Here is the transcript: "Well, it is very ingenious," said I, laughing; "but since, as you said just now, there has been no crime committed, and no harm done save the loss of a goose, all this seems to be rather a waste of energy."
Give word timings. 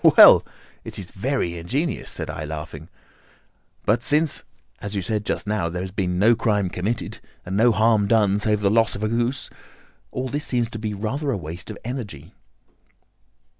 "Well, 0.17 0.43
it 0.83 0.97
is 0.97 1.11
very 1.11 1.59
ingenious," 1.59 2.09
said 2.11 2.27
I, 2.27 2.43
laughing; 2.43 2.89
"but 3.85 4.01
since, 4.01 4.43
as 4.79 4.95
you 4.95 5.03
said 5.03 5.23
just 5.27 5.45
now, 5.45 5.69
there 5.69 5.83
has 5.83 5.91
been 5.91 6.17
no 6.17 6.35
crime 6.35 6.69
committed, 6.69 7.19
and 7.45 7.55
no 7.55 7.71
harm 7.71 8.07
done 8.07 8.39
save 8.39 8.61
the 8.61 8.71
loss 8.71 8.95
of 8.95 9.03
a 9.03 9.07
goose, 9.07 9.51
all 10.09 10.27
this 10.27 10.43
seems 10.47 10.71
to 10.71 10.79
be 10.79 10.95
rather 10.95 11.29
a 11.29 11.37
waste 11.37 11.69
of 11.69 11.77
energy." 11.85 12.33